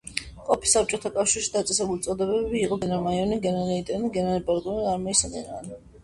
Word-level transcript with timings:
ყოფილ 0.45 0.69
საბჭოთა 0.69 1.09
კავშირში 1.17 1.51
დაწესებული 1.55 2.01
წოდებები 2.07 2.57
იყო: 2.67 2.77
გენერალ-მაიორი, 2.85 3.37
გენერალ-ლეიტენანტი, 3.43 4.09
გენერალ-პოლკოვნიკი 4.15 4.87
და 4.87 4.95
არმიის 4.95 5.23
გენერალი. 5.35 5.79